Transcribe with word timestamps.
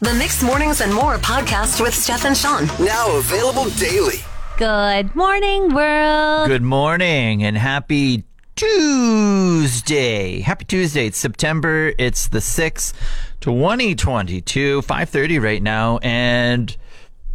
The 0.00 0.14
Mixed 0.14 0.44
Mornings 0.44 0.80
and 0.80 0.94
More 0.94 1.16
podcast 1.16 1.80
with 1.80 1.92
Steph 1.92 2.24
and 2.24 2.36
Sean. 2.36 2.66
Now 2.78 3.16
available 3.16 3.68
daily. 3.70 4.18
Good 4.56 5.16
morning, 5.16 5.74
world. 5.74 6.46
Good 6.46 6.62
morning 6.62 7.42
and 7.42 7.58
happy 7.58 8.22
Tuesday. 8.54 10.38
Happy 10.38 10.64
Tuesday. 10.66 11.06
It's 11.06 11.18
September. 11.18 11.92
It's 11.98 12.28
the 12.28 12.38
6th, 12.38 12.92
2022, 13.40 14.82
5.30 14.82 15.42
right 15.42 15.62
now. 15.62 15.98
And 15.98 16.76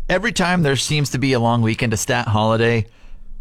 every 0.07 0.31
time 0.31 0.63
there 0.63 0.77
seems 0.77 1.09
to 1.09 1.17
be 1.17 1.33
a 1.33 1.41
long 1.41 1.63
weekend, 1.63 1.91
a 1.91 1.97
stat 1.97 2.29
holiday, 2.29 2.85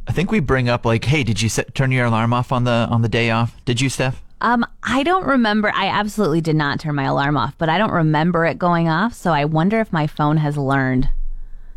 I 0.08 0.10
think 0.10 0.32
we 0.32 0.40
bring 0.40 0.68
up 0.68 0.84
like, 0.84 1.04
hey, 1.04 1.22
did 1.22 1.40
you 1.40 1.48
set, 1.48 1.76
turn 1.76 1.92
your 1.92 2.06
alarm 2.06 2.32
off 2.32 2.50
on 2.50 2.64
the 2.64 2.88
on 2.90 3.02
the 3.02 3.08
day 3.08 3.30
off? 3.30 3.54
Did 3.66 3.80
you, 3.80 3.88
Steph? 3.88 4.20
Um, 4.42 4.66
I 4.82 5.04
don't 5.04 5.24
remember. 5.24 5.72
I 5.74 5.86
absolutely 5.86 6.40
did 6.40 6.56
not 6.56 6.80
turn 6.80 6.96
my 6.96 7.04
alarm 7.04 7.36
off, 7.36 7.56
but 7.56 7.68
I 7.68 7.78
don't 7.78 7.92
remember 7.92 8.44
it 8.44 8.58
going 8.58 8.88
off. 8.88 9.14
So 9.14 9.32
I 9.32 9.44
wonder 9.44 9.80
if 9.80 9.92
my 9.92 10.06
phone 10.06 10.36
has 10.38 10.58
learned, 10.58 11.08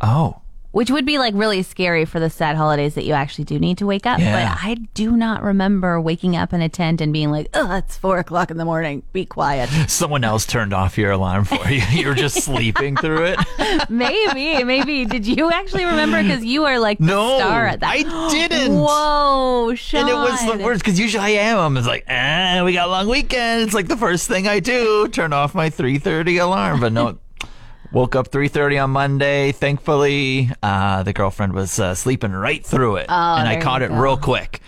Oh. 0.02 0.41
Which 0.76 0.91
would 0.91 1.05
be 1.05 1.18
like 1.20 1.34
really 1.35 1.63
scary 1.63 2.04
for 2.04 2.20
the 2.20 2.29
stat 2.29 2.57
holidays 2.57 2.95
that 2.95 3.05
you 3.05 3.13
actually 3.13 3.45
do 3.45 3.57
need 3.59 3.77
to 3.77 3.85
wake 3.85 4.05
up. 4.05 4.20
Yeah. 4.20 4.34
But 4.54 4.59
I 4.62 4.73
do 4.93 5.15
not 5.15 5.41
remember 5.41 6.01
waking 6.01 6.35
up 6.35 6.51
in 6.51 6.62
a 6.62 6.67
tent 6.67 6.99
and 6.99 7.13
being 7.13 7.32
like, 7.32 7.48
"Oh, 7.54 7.77
it's 7.77 7.95
four 7.95 8.17
o'clock 8.17 8.51
in 8.51 8.57
the 8.57 8.65
morning. 8.65 9.04
Be 9.13 9.26
quiet." 9.26 9.70
Someone 9.90 10.26
else 10.26 10.45
turned 10.45 10.73
off 10.73 10.98
your 10.98 11.12
alarm 11.12 11.45
for 11.45 11.65
you. 11.70 11.82
You 11.95 12.09
were 12.09 12.13
just 12.13 12.43
sleeping 12.43 12.98
through 12.98 13.23
it. 13.23 13.90
maybe, 13.90 14.65
maybe. 14.65 15.05
Did 15.05 15.26
you 15.26 15.49
actually 15.49 15.85
remember? 15.85 16.21
Because 16.21 16.43
you 16.43 16.65
are 16.65 16.77
like 16.77 16.98
the 16.98 17.05
No, 17.05 17.37
star 17.37 17.67
at 17.67 17.79
that. 17.79 17.89
I 17.89 18.29
didn't. 18.29 18.76
Whoa, 18.76 19.73
Sean. 19.76 20.01
And 20.01 20.10
it 20.10 20.13
was 20.13 20.45
the 20.45 20.62
worst 20.62 20.84
because 20.84 20.99
usually 20.99 21.23
I 21.23 21.29
am. 21.54 21.77
It's 21.77 21.87
like, 21.87 22.04
ah, 22.10 22.63
we 22.65 22.73
got 22.73 22.89
a 22.89 22.91
long 22.91 23.07
weekend. 23.07 23.62
It's 23.62 23.73
like 23.73 23.87
the 23.87 23.95
first 23.95 24.27
thing 24.27 24.45
I 24.45 24.60
do, 24.60 25.07
turn 25.07 25.32
off 25.32 25.55
my 25.55 25.70
3:30 25.70 26.41
alarm. 26.41 26.82
But 26.82 26.91
no, 26.91 27.17
woke 27.96 28.13
up 28.13 28.29
3:30 28.29 28.84
on 28.84 28.90
Monday. 28.91 29.54
Thankfully, 29.54 30.51
uh, 30.62 31.01
the 31.04 31.13
girlfriend 31.13 31.54
was 31.54 31.79
uh, 31.79 31.96
sleeping 31.96 32.34
right 32.34 32.63
through 32.63 32.98
it, 32.98 33.10
and 33.10 33.48
I 33.48 33.60
caught 33.62 33.82
it 33.82 33.90
go. 33.90 33.96
real 33.96 34.18
quick. 34.18 34.60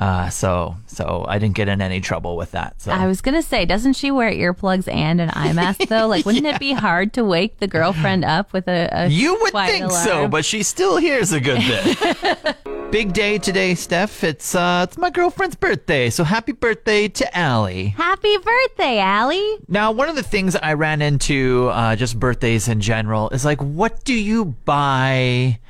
Uh, 0.00 0.30
so, 0.30 0.76
so 0.86 1.26
I 1.28 1.38
didn't 1.38 1.56
get 1.56 1.68
in 1.68 1.82
any 1.82 2.00
trouble 2.00 2.38
with 2.38 2.52
that. 2.52 2.80
So 2.80 2.90
I 2.90 3.06
was 3.06 3.20
gonna 3.20 3.42
say, 3.42 3.66
doesn't 3.66 3.92
she 3.92 4.10
wear 4.10 4.30
earplugs 4.30 4.90
and 4.90 5.20
an 5.20 5.30
eye 5.34 5.52
mask 5.52 5.82
though? 5.88 6.06
Like, 6.08 6.24
wouldn't 6.24 6.46
it 6.46 6.58
be 6.68 6.72
hard 6.72 7.12
to 7.14 7.24
wake 7.24 7.58
the 7.58 7.66
girlfriend 7.66 8.24
up 8.24 8.54
with 8.54 8.66
a? 8.66 8.88
a 8.90 9.08
You 9.08 9.38
would 9.42 9.52
think 9.52 9.90
so, 9.90 10.26
but 10.26 10.46
she 10.46 10.62
still 10.62 10.96
hears 10.96 11.32
a 11.32 11.40
good 11.40 11.58
bit. 11.58 12.56
Big 12.90 13.12
day 13.12 13.38
today, 13.38 13.74
Steph. 13.74 14.24
It's 14.24 14.54
uh, 14.54 14.86
it's 14.88 14.96
my 14.96 15.10
girlfriend's 15.10 15.54
birthday, 15.54 16.08
so 16.08 16.24
happy 16.24 16.52
birthday 16.52 17.06
to 17.06 17.36
Allie. 17.36 17.88
happy 17.88 18.36
birthday, 18.38 18.98
Allie! 18.98 19.58
Now, 19.68 19.92
one 19.92 20.08
of 20.08 20.16
the 20.16 20.24
things 20.24 20.56
I 20.56 20.72
ran 20.72 21.02
into, 21.02 21.68
uh, 21.72 21.94
just 21.94 22.18
birthdays 22.18 22.66
in 22.68 22.80
general, 22.80 23.28
is 23.30 23.44
like, 23.44 23.60
what 23.60 24.02
do 24.04 24.14
you 24.14 24.46
buy 24.64 25.60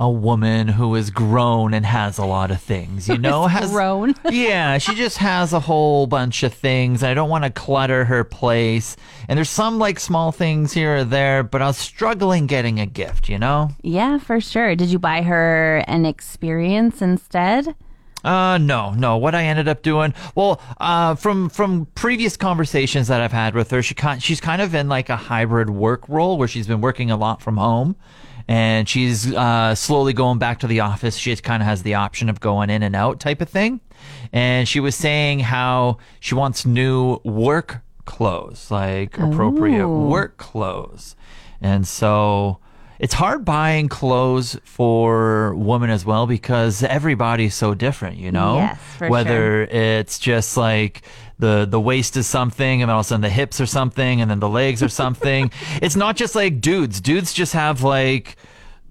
a 0.00 0.10
woman 0.10 0.66
who 0.66 0.94
is 0.96 1.10
grown 1.10 1.74
and 1.74 1.84
has 1.84 2.18
a 2.18 2.24
lot 2.24 2.50
of 2.50 2.60
things? 2.60 3.06
You 3.06 3.18
know, 3.18 3.46
has 3.46 3.70
grown? 3.70 4.14
yeah, 4.30 4.78
she 4.78 4.94
just 4.94 5.18
has 5.18 5.52
a 5.52 5.60
whole 5.60 6.06
bunch 6.06 6.42
of 6.42 6.52
things. 6.52 7.04
I 7.04 7.14
don't 7.14 7.28
want 7.28 7.44
to 7.44 7.50
clutter 7.50 8.06
her 8.06 8.24
place, 8.24 8.96
and 9.28 9.36
there's 9.36 9.50
some 9.50 9.78
like 9.78 10.00
small 10.00 10.32
things 10.32 10.72
here 10.72 10.96
or 10.96 11.04
there, 11.04 11.42
but 11.42 11.62
I 11.62 11.66
was 11.66 11.78
struggling 11.78 12.46
getting 12.46 12.80
a 12.80 12.86
gift. 12.86 13.28
You 13.28 13.38
know. 13.38 13.70
Yeah, 13.82 14.18
for 14.18 14.40
sure. 14.40 14.74
Did 14.74 14.88
you 14.88 14.98
buy 14.98 15.22
her 15.22 15.84
an 15.86 16.06
experience 16.06 17.02
instead? 17.02 17.76
Uh 18.22 18.58
no, 18.58 18.92
no. 18.92 19.16
What 19.16 19.34
I 19.34 19.44
ended 19.44 19.66
up 19.66 19.82
doing, 19.82 20.12
well, 20.34 20.60
uh, 20.78 21.14
from 21.14 21.48
from 21.48 21.86
previous 21.94 22.36
conversations 22.36 23.08
that 23.08 23.20
I've 23.20 23.32
had 23.32 23.54
with 23.54 23.70
her, 23.70 23.82
she 23.82 23.94
kind 23.94 24.22
she's 24.22 24.40
kind 24.40 24.60
of 24.60 24.74
in 24.74 24.88
like 24.88 25.08
a 25.08 25.16
hybrid 25.16 25.70
work 25.70 26.06
role 26.08 26.36
where 26.36 26.48
she's 26.48 26.66
been 26.66 26.82
working 26.82 27.10
a 27.10 27.16
lot 27.16 27.40
from 27.40 27.56
home, 27.56 27.96
and 28.48 28.88
she's 28.88 29.32
uh, 29.32 29.74
slowly 29.74 30.12
going 30.12 30.38
back 30.38 30.60
to 30.60 30.66
the 30.66 30.80
office. 30.80 31.16
She 31.16 31.34
kind 31.36 31.62
of 31.62 31.66
has 31.66 31.82
the 31.82 31.94
option 31.94 32.28
of 32.28 32.40
going 32.40 32.70
in 32.70 32.82
and 32.82 32.96
out 32.96 33.20
type 33.20 33.40
of 33.40 33.48
thing, 33.48 33.80
and 34.32 34.68
she 34.68 34.80
was 34.80 34.94
saying 34.94 35.40
how 35.40 35.98
she 36.20 36.34
wants 36.34 36.66
new 36.66 37.18
work 37.24 37.80
clothes, 38.04 38.70
like 38.70 39.18
appropriate 39.18 39.88
work 39.88 40.36
clothes, 40.36 41.16
and 41.60 41.86
so 41.86 42.58
it's 43.00 43.14
hard 43.14 43.46
buying 43.46 43.88
clothes 43.88 44.58
for 44.62 45.54
women 45.54 45.88
as 45.88 46.04
well 46.04 46.26
because 46.26 46.82
everybody's 46.82 47.54
so 47.54 47.72
different, 47.72 48.18
you 48.18 48.30
know? 48.30 48.56
Yes, 48.56 48.78
for 48.98 49.08
Whether 49.08 49.62
it's 49.62 50.18
just 50.18 50.58
like 50.58 51.02
the 51.40 51.66
the 51.68 51.80
waist 51.80 52.16
is 52.16 52.26
something 52.26 52.82
and 52.82 52.88
then 52.88 52.94
all 52.94 53.00
of 53.00 53.06
a 53.06 53.08
sudden 53.08 53.22
the 53.22 53.30
hips 53.30 53.60
are 53.60 53.66
something 53.66 54.20
and 54.20 54.30
then 54.30 54.40
the 54.40 54.48
legs 54.48 54.82
are 54.82 54.88
something. 54.88 55.50
it's 55.82 55.96
not 55.96 56.16
just 56.16 56.34
like 56.34 56.60
dudes. 56.60 57.00
Dudes 57.00 57.32
just 57.32 57.52
have 57.54 57.82
like 57.82 58.36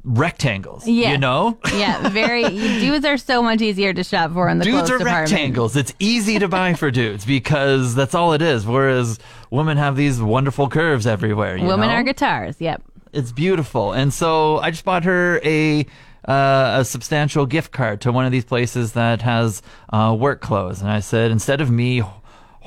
rectangles. 0.03 0.87
Yeah. 0.87 1.11
You 1.11 1.17
know? 1.17 1.57
Yeah, 1.73 2.09
very. 2.09 2.43
dudes 2.49 3.05
are 3.05 3.17
so 3.17 3.41
much 3.41 3.61
easier 3.61 3.93
to 3.93 4.03
shop 4.03 4.33
for 4.33 4.49
in 4.49 4.57
the 4.59 4.65
dudes 4.65 4.89
are 4.89 4.97
department. 4.97 5.31
rectangles. 5.31 5.75
It's 5.75 5.93
easy 5.99 6.39
to 6.39 6.47
buy 6.47 6.73
for 6.73 6.91
dudes 6.91 7.25
because 7.25 7.95
that's 7.95 8.15
all 8.15 8.33
it 8.33 8.41
is. 8.41 8.65
Whereas 8.65 9.19
women 9.51 9.77
have 9.77 9.95
these 9.95 10.21
wonderful 10.21 10.69
curves 10.69 11.05
everywhere. 11.05 11.57
You 11.57 11.65
Women 11.65 11.89
know? 11.89 11.95
are 11.95 12.03
guitars. 12.03 12.59
Yep. 12.59 12.83
It's 13.13 13.31
beautiful. 13.31 13.93
And 13.93 14.13
so 14.13 14.57
I 14.59 14.71
just 14.71 14.85
bought 14.85 15.03
her 15.03 15.39
a 15.43 15.85
uh, 16.27 16.79
a 16.81 16.85
substantial 16.85 17.45
gift 17.45 17.71
card 17.71 18.01
to 18.01 18.11
one 18.11 18.25
of 18.25 18.31
these 18.31 18.45
places 18.45 18.91
that 18.93 19.21
has 19.21 19.61
uh, 19.91 20.15
work 20.19 20.41
clothes. 20.41 20.81
And 20.81 20.91
I 20.91 20.99
said, 20.99 21.31
instead 21.31 21.61
of 21.61 21.71
me 21.71 22.03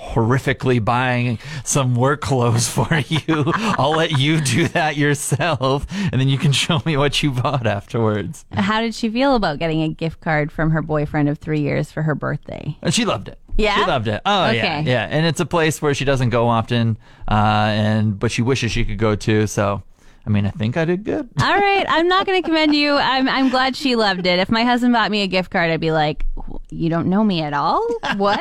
horrifically 0.02 0.84
buying 0.84 1.38
some 1.64 1.94
work 1.94 2.20
clothes 2.20 2.68
for 2.68 2.88
you, 3.08 3.44
I'll 3.78 3.92
let 3.96 4.18
you 4.18 4.40
do 4.40 4.68
that 4.68 4.96
yourself, 4.96 5.86
and 6.12 6.20
then 6.20 6.28
you 6.28 6.38
can 6.38 6.52
show 6.52 6.82
me 6.84 6.96
what 6.96 7.22
you 7.22 7.30
bought 7.30 7.66
afterwards. 7.66 8.44
How 8.52 8.80
did 8.80 8.94
she 8.94 9.08
feel 9.08 9.34
about 9.36 9.58
getting 9.58 9.82
a 9.82 9.88
gift 9.88 10.20
card 10.20 10.50
from 10.50 10.70
her 10.70 10.82
boyfriend 10.82 11.28
of 11.28 11.38
three 11.38 11.60
years 11.60 11.90
for 11.92 12.02
her 12.02 12.14
birthday? 12.14 12.76
And 12.82 12.92
she 12.92 13.04
loved 13.04 13.28
it. 13.28 13.38
Yeah? 13.56 13.76
she 13.76 13.84
loved 13.84 14.08
it. 14.08 14.22
Oh 14.24 14.50
yeah, 14.50 14.78
Okay. 14.78 14.82
yeah. 14.90 15.06
And 15.10 15.26
it's 15.26 15.40
a 15.40 15.46
place 15.46 15.82
where 15.82 15.92
she 15.94 16.04
doesn't 16.04 16.30
go 16.30 16.48
often, 16.48 16.96
uh, 17.30 17.34
and 17.70 18.18
but 18.18 18.30
she 18.30 18.40
wishes 18.42 18.72
she 18.72 18.84
could 18.84 18.98
go 18.98 19.14
to. 19.14 19.46
So, 19.46 19.82
I 20.26 20.30
mean, 20.30 20.46
I 20.46 20.50
think 20.50 20.76
I 20.78 20.86
did 20.86 21.04
good. 21.04 21.28
All 21.40 21.54
right, 21.54 21.84
I'm 21.88 22.08
not 22.08 22.24
going 22.26 22.42
to 22.42 22.48
commend 22.48 22.74
you. 22.74 22.94
I'm 22.94 23.28
I'm 23.28 23.50
glad 23.50 23.76
she 23.76 23.94
loved 23.94 24.26
it. 24.26 24.38
If 24.38 24.50
my 24.50 24.64
husband 24.64 24.94
bought 24.94 25.10
me 25.10 25.22
a 25.22 25.26
gift 25.26 25.50
card, 25.50 25.70
I'd 25.70 25.80
be 25.80 25.92
like, 25.92 26.24
"You 26.72 26.88
don't 26.88 27.06
know 27.06 27.22
me 27.24 27.42
at 27.42 27.52
all." 27.52 27.86
What? 28.16 28.40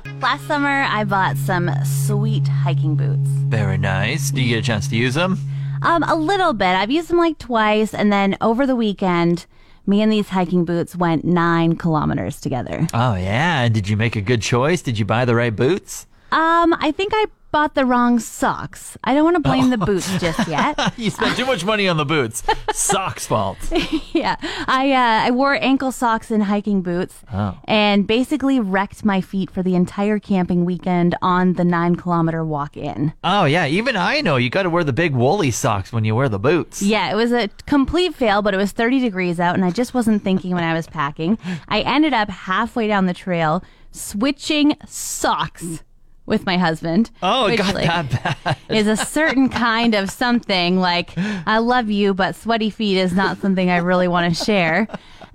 Last 0.20 0.46
summer, 0.46 0.82
I 0.88 1.04
bought 1.04 1.36
some 1.36 1.70
sweet 1.84 2.48
hiking 2.48 2.96
boots. 2.96 3.28
Very 3.28 3.78
nice. 3.78 4.30
Do 4.30 4.42
you 4.42 4.48
get 4.48 4.58
a 4.58 4.66
chance 4.66 4.88
to 4.88 4.96
use 4.96 5.14
them? 5.14 5.38
Um, 5.82 6.02
a 6.02 6.16
little 6.16 6.52
bit. 6.54 6.74
I've 6.74 6.90
used 6.90 7.08
them 7.08 7.18
like 7.18 7.38
twice, 7.38 7.94
and 7.94 8.12
then 8.12 8.36
over 8.40 8.66
the 8.66 8.74
weekend, 8.74 9.46
me 9.86 10.02
and 10.02 10.10
these 10.12 10.28
hiking 10.28 10.64
boots 10.64 10.96
went 10.96 11.24
nine 11.24 11.76
kilometers 11.76 12.40
together. 12.40 12.86
Oh 12.92 13.14
yeah. 13.14 13.62
And 13.62 13.74
Did 13.74 13.88
you 13.88 13.96
make 13.96 14.16
a 14.16 14.20
good 14.20 14.42
choice? 14.42 14.82
Did 14.82 14.98
you 14.98 15.04
buy 15.04 15.24
the 15.24 15.34
right 15.34 15.54
boots? 15.54 16.06
Um, 16.30 16.74
I 16.78 16.92
think 16.94 17.12
I 17.14 17.26
bought 17.50 17.74
the 17.74 17.84
wrong 17.84 18.18
socks. 18.18 18.96
I 19.04 19.14
don't 19.14 19.24
want 19.24 19.36
to 19.36 19.42
blame 19.42 19.70
the 19.70 19.78
boots 19.78 20.18
just 20.18 20.46
yet. 20.48 20.78
You 20.98 21.10
spent 21.10 21.36
too 21.36 21.46
much 21.46 21.64
money 21.64 21.86
on 21.86 21.96
the 21.96 22.04
boots. 22.04 22.42
Socks 22.72 23.26
fault. 23.26 23.58
yeah, 24.12 24.36
I 24.66 24.92
uh, 24.92 25.26
I 25.26 25.30
wore 25.30 25.54
ankle 25.54 25.92
socks 25.92 26.30
and 26.30 26.42
hiking 26.44 26.82
boots, 26.82 27.22
and 27.66 28.06
basically 28.06 28.58
wrecked 28.58 29.04
my 29.04 29.20
feet 29.20 29.50
for 29.50 29.62
the 29.62 29.74
entire 29.74 30.18
camping 30.18 30.64
weekend 30.64 31.14
on 31.22 31.54
the 31.54 31.64
nine 31.64 31.94
kilometer 31.94 32.44
walk 32.44 32.76
in. 32.76 33.12
Oh 33.22 33.44
yeah, 33.44 33.66
even 33.66 33.96
I 33.96 34.20
know 34.22 34.36
you 34.36 34.50
got 34.50 34.64
to 34.64 34.70
wear 34.70 34.82
the 34.82 34.92
big 34.92 35.14
woolly 35.14 35.50
socks 35.50 35.92
when 35.92 36.04
you 36.04 36.14
wear 36.14 36.28
the 36.28 36.38
boots. 36.38 36.82
Yeah, 36.82 37.10
it 37.12 37.14
was 37.14 37.32
a 37.32 37.48
complete 37.66 38.14
fail, 38.14 38.42
but 38.42 38.54
it 38.54 38.58
was 38.58 38.72
30 38.72 39.00
degrees 39.00 39.38
out, 39.38 39.54
and 39.54 39.64
I 39.64 39.70
just 39.70 39.94
wasn't 39.94 40.22
thinking 40.22 40.52
when 40.52 40.64
I 40.64 40.74
was 40.74 40.86
packing. 40.86 41.38
I 41.68 41.80
ended 41.82 42.12
up 42.12 42.28
halfway 42.28 42.88
down 42.88 43.06
the 43.06 43.14
trail 43.14 43.62
switching 43.90 44.76
socks 44.86 45.82
with 46.28 46.46
my 46.46 46.56
husband. 46.58 47.10
Oh, 47.22 47.46
it 47.46 47.56
got 47.56 47.74
like, 47.74 47.86
that 47.86 48.44
bad. 48.44 48.56
is 48.68 48.86
a 48.86 48.96
certain 48.96 49.48
kind 49.48 49.94
of 49.94 50.10
something 50.10 50.78
like 50.78 51.10
I 51.16 51.58
love 51.58 51.90
you, 51.90 52.14
but 52.14 52.36
sweaty 52.36 52.70
feet 52.70 52.98
is 52.98 53.12
not 53.14 53.38
something 53.38 53.70
I 53.70 53.78
really 53.78 54.06
want 54.08 54.36
to 54.36 54.44
share. 54.44 54.86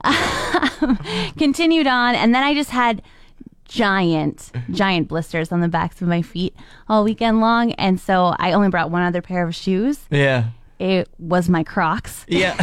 Continued 1.37 1.87
on, 1.87 2.15
and 2.15 2.33
then 2.33 2.43
I 2.43 2.53
just 2.53 2.69
had 2.69 3.01
giant, 3.65 4.51
giant 4.71 5.07
blisters 5.07 5.51
on 5.51 5.61
the 5.61 5.67
backs 5.67 6.01
of 6.01 6.07
my 6.07 6.21
feet 6.21 6.55
all 6.87 7.03
weekend 7.03 7.39
long. 7.41 7.71
And 7.73 7.99
so 7.99 8.35
I 8.37 8.51
only 8.53 8.69
brought 8.69 8.91
one 8.91 9.01
other 9.01 9.21
pair 9.21 9.47
of 9.47 9.55
shoes. 9.55 9.99
Yeah. 10.11 10.49
It 10.79 11.07
was 11.17 11.49
my 11.49 11.63
Crocs, 11.63 12.25
Yeah. 12.27 12.61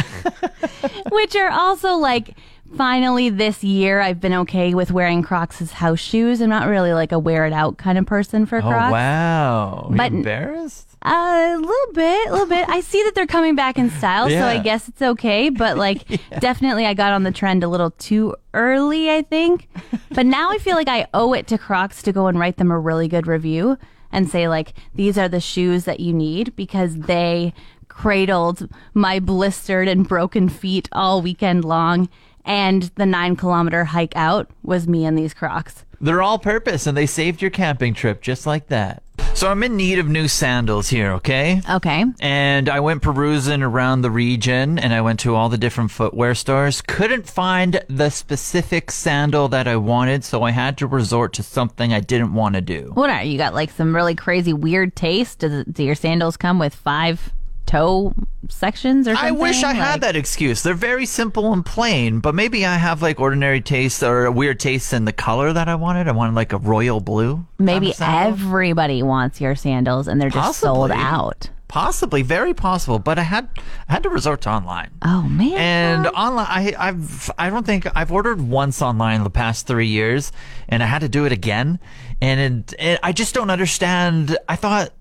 which 1.11 1.35
are 1.35 1.49
also 1.49 1.95
like, 1.95 2.37
finally 2.75 3.29
this 3.29 3.63
year 3.63 3.99
I've 4.01 4.19
been 4.19 4.33
okay 4.33 4.73
with 4.73 4.91
wearing 4.91 5.21
Crocs 5.23 5.61
as 5.61 5.71
house 5.73 5.99
shoes. 5.99 6.41
I'm 6.41 6.49
not 6.49 6.67
really 6.67 6.93
like 6.93 7.11
a 7.11 7.19
wear 7.19 7.45
it 7.45 7.53
out 7.53 7.77
kind 7.77 7.97
of 7.97 8.05
person 8.05 8.45
for 8.45 8.59
Crocs. 8.61 8.73
oh 8.75 8.77
Crocs. 8.79 8.91
wow. 8.91 9.81
Are 9.87 9.91
you 9.91 9.97
But- 9.97 10.11
embarrassed? 10.13 10.87
A 11.03 11.57
little 11.57 11.93
bit, 11.93 12.27
a 12.27 12.31
little 12.31 12.45
bit. 12.45 12.69
I 12.69 12.81
see 12.81 13.01
that 13.05 13.15
they're 13.15 13.25
coming 13.25 13.55
back 13.55 13.79
in 13.79 13.89
style, 13.89 14.29
so 14.29 14.45
I 14.45 14.59
guess 14.59 14.87
it's 14.87 15.01
okay. 15.01 15.49
But 15.49 15.75
like, 15.75 16.05
definitely, 16.39 16.85
I 16.85 16.93
got 16.93 17.11
on 17.11 17.23
the 17.23 17.31
trend 17.31 17.63
a 17.63 17.67
little 17.67 17.89
too 17.89 18.35
early, 18.53 19.09
I 19.09 19.23
think. 19.23 19.67
But 20.11 20.27
now 20.27 20.51
I 20.51 20.59
feel 20.59 20.75
like 20.75 20.87
I 20.87 21.07
owe 21.15 21.33
it 21.33 21.47
to 21.47 21.57
Crocs 21.57 22.03
to 22.03 22.11
go 22.13 22.27
and 22.27 22.37
write 22.37 22.57
them 22.57 22.69
a 22.69 22.77
really 22.77 23.07
good 23.07 23.25
review 23.25 23.79
and 24.11 24.29
say 24.29 24.47
like, 24.47 24.73
these 24.93 25.17
are 25.17 25.27
the 25.27 25.39
shoes 25.39 25.85
that 25.85 26.01
you 26.01 26.13
need 26.13 26.55
because 26.55 26.95
they 26.95 27.55
cradled 27.87 28.69
my 28.93 29.19
blistered 29.19 29.87
and 29.87 30.07
broken 30.07 30.49
feet 30.49 30.87
all 30.91 31.23
weekend 31.23 31.65
long. 31.65 32.09
And 32.45 32.83
the 32.95 33.05
nine 33.05 33.35
kilometer 33.35 33.85
hike 33.85 34.15
out 34.15 34.49
was 34.63 34.87
me 34.87 35.05
in 35.05 35.15
these 35.15 35.33
Crocs. 35.33 35.85
They're 35.99 36.21
all 36.21 36.39
purpose 36.39 36.87
and 36.87 36.97
they 36.97 37.05
saved 37.05 37.41
your 37.41 37.51
camping 37.51 37.93
trip 37.93 38.21
just 38.21 38.47
like 38.47 38.67
that. 38.67 39.03
So 39.33 39.49
I'm 39.49 39.63
in 39.63 39.77
need 39.77 39.97
of 39.97 40.07
new 40.07 40.27
sandals 40.27 40.89
here, 40.89 41.13
okay? 41.13 41.61
Okay. 41.69 42.03
And 42.19 42.67
I 42.67 42.79
went 42.79 43.01
perusing 43.01 43.63
around 43.63 44.01
the 44.01 44.11
region 44.11 44.77
and 44.77 44.93
I 44.93 45.01
went 45.01 45.21
to 45.21 45.35
all 45.35 45.47
the 45.47 45.57
different 45.57 45.89
footwear 45.89 46.35
stores. 46.35 46.81
Couldn't 46.81 47.27
find 47.29 47.83
the 47.87 48.09
specific 48.09 48.91
sandal 48.91 49.47
that 49.47 49.67
I 49.67 49.77
wanted, 49.77 50.23
so 50.23 50.43
I 50.43 50.51
had 50.51 50.77
to 50.79 50.87
resort 50.87 51.33
to 51.33 51.43
something 51.43 51.93
I 51.93 52.01
didn't 52.01 52.33
want 52.33 52.55
to 52.55 52.61
do. 52.61 52.91
What 52.93 53.09
are 53.09 53.23
you 53.23 53.37
got? 53.37 53.53
Like 53.53 53.71
some 53.71 53.95
really 53.95 54.15
crazy 54.15 54.53
weird 54.53 54.95
taste? 54.95 55.39
Do, 55.39 55.63
do 55.63 55.83
your 55.83 55.95
sandals 55.95 56.35
come 56.35 56.59
with 56.59 56.75
five 56.75 57.31
toe 57.71 58.13
sections 58.49 59.07
or 59.07 59.15
something. 59.15 59.35
I 59.35 59.39
wish 59.39 59.63
I 59.63 59.73
had 59.73 60.01
that 60.01 60.15
excuse. 60.15 60.61
They're 60.61 60.73
very 60.73 61.05
simple 61.05 61.53
and 61.53 61.65
plain, 61.65 62.19
but 62.19 62.35
maybe 62.35 62.65
I 62.65 62.75
have 62.75 63.01
like 63.01 63.19
ordinary 63.19 63.61
taste 63.61 64.03
or 64.03 64.29
weird 64.29 64.59
taste 64.59 64.91
in 64.93 65.05
the 65.05 65.13
color 65.13 65.53
that 65.53 65.69
I 65.69 65.75
wanted. 65.75 66.07
I 66.07 66.11
wanted 66.11 66.35
like 66.35 66.51
a 66.51 66.57
royal 66.57 66.99
blue. 66.99 67.45
Maybe 67.57 67.93
everybody 67.99 69.01
wants 69.03 69.39
your 69.39 69.55
sandals 69.55 70.07
and 70.07 70.21
they're 70.21 70.29
just 70.29 70.59
sold 70.59 70.91
out. 70.91 71.49
Possibly, 71.69 72.21
very 72.21 72.53
possible, 72.53 72.99
but 72.99 73.17
I 73.17 73.21
had 73.21 73.47
I 73.87 73.93
had 73.93 74.03
to 74.03 74.09
resort 74.09 74.41
to 74.41 74.49
online. 74.49 74.91
Oh 75.03 75.21
man. 75.21 75.53
And 75.53 76.07
online, 76.07 76.47
I, 76.49 76.75
I've, 76.77 77.31
I 77.37 77.49
don't 77.49 77.65
think 77.65 77.87
I've 77.95 78.11
ordered 78.11 78.41
once 78.41 78.81
online 78.81 79.15
in 79.15 79.23
the 79.23 79.29
past 79.29 79.67
three 79.67 79.87
years, 79.87 80.33
and 80.67 80.83
I 80.83 80.85
had 80.85 80.99
to 80.99 81.07
do 81.07 81.23
it 81.23 81.31
again. 81.31 81.79
And 82.19 82.65
it, 82.69 82.73
it, 82.77 82.99
I 83.01 83.13
just 83.13 83.33
don't 83.33 83.49
understand. 83.49 84.37
I 84.49 84.57
thought 84.57 84.91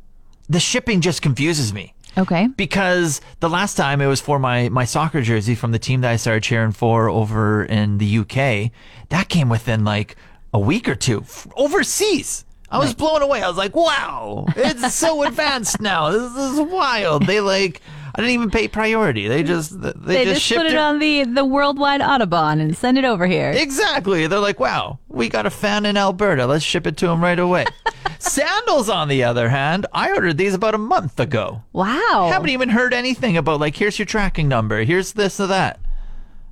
the 0.48 0.60
shipping 0.60 1.00
just 1.00 1.22
confuses 1.22 1.72
me 1.72 1.94
okay. 2.18 2.48
because 2.48 3.20
the 3.40 3.48
last 3.48 3.74
time 3.76 4.00
it 4.00 4.06
was 4.06 4.20
for 4.20 4.38
my, 4.38 4.68
my 4.68 4.84
soccer 4.84 5.22
jersey 5.22 5.54
from 5.54 5.72
the 5.72 5.78
team 5.78 6.00
that 6.02 6.10
I 6.10 6.16
started 6.16 6.42
cheering 6.42 6.72
for 6.72 7.08
over 7.08 7.64
in 7.64 7.98
the 7.98 8.18
UK. 8.18 8.70
That 9.10 9.28
came 9.28 9.48
within 9.48 9.84
like 9.84 10.16
a 10.52 10.58
week 10.58 10.88
or 10.88 10.94
two 10.94 11.20
f- 11.20 11.46
overseas. 11.56 12.44
I 12.72 12.78
was 12.78 12.94
blown 12.94 13.20
away. 13.20 13.42
I 13.42 13.48
was 13.48 13.56
like, 13.56 13.74
wow, 13.74 14.44
it's 14.56 14.94
so 14.94 15.22
advanced 15.26 15.80
now. 15.80 16.10
This 16.10 16.52
is 16.52 16.60
wild. 16.60 17.26
They 17.26 17.40
like, 17.40 17.80
I 18.14 18.20
didn't 18.20 18.34
even 18.34 18.50
pay 18.50 18.68
priority. 18.68 19.26
They 19.26 19.42
just, 19.42 19.80
they, 19.80 19.92
They 19.96 20.24
just, 20.24 20.34
just 20.36 20.46
shipped 20.46 20.60
put 20.60 20.66
it 20.66 20.74
it 20.74 20.78
on 20.78 21.00
the 21.00 21.24
the 21.24 21.44
worldwide 21.44 22.00
Autobahn 22.00 22.60
and 22.60 22.76
send 22.76 22.96
it 22.96 23.04
over 23.04 23.26
here. 23.26 23.50
Exactly. 23.50 24.28
They're 24.28 24.38
like, 24.38 24.60
wow, 24.60 25.00
we 25.08 25.28
got 25.28 25.46
a 25.46 25.50
fan 25.50 25.84
in 25.84 25.96
Alberta. 25.96 26.46
Let's 26.46 26.64
ship 26.64 26.86
it 26.86 26.96
to 26.98 27.08
him 27.08 27.20
right 27.20 27.38
away. 27.38 27.64
Sandals, 28.20 28.88
on 28.88 29.08
the 29.08 29.24
other 29.24 29.48
hand, 29.48 29.86
I 29.92 30.12
ordered 30.12 30.36
these 30.36 30.54
about 30.54 30.74
a 30.74 30.78
month 30.78 31.18
ago. 31.18 31.62
wow. 31.72 32.28
Haven't 32.30 32.50
even 32.50 32.68
heard 32.68 32.92
anything 32.92 33.36
about, 33.36 33.60
like, 33.60 33.76
here's 33.76 33.98
your 33.98 34.06
tracking 34.06 34.46
number, 34.46 34.84
here's 34.84 35.12
this 35.12 35.40
or 35.40 35.46
that. 35.46 35.80